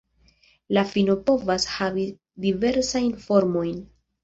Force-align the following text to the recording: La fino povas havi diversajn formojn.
La 0.77 0.83
fino 0.93 1.17
povas 1.27 1.67
havi 1.75 2.07
diversajn 2.47 3.15
formojn. 3.29 3.79